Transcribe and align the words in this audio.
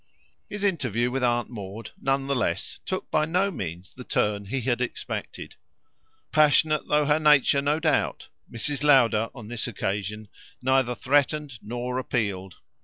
His 0.49 0.63
interview 0.63 1.11
with 1.11 1.23
Aunt 1.23 1.51
Maud, 1.51 1.91
none 2.01 2.25
the 2.25 2.35
less, 2.35 2.79
took 2.87 3.11
by 3.11 3.25
no 3.25 3.51
means 3.51 3.93
the 3.93 4.03
turn 4.03 4.45
he 4.45 4.61
had 4.61 4.81
expected. 4.81 5.53
Passionate 6.31 6.87
though 6.87 7.05
her 7.05 7.19
nature, 7.19 7.61
no 7.61 7.79
doubt, 7.79 8.29
Mrs. 8.51 8.83
Lowder 8.83 9.29
on 9.35 9.47
this 9.47 9.67
occasion 9.67 10.27
neither 10.59 10.95
threatened 10.95 11.59
nor 11.61 11.99
appealed. 11.99 12.55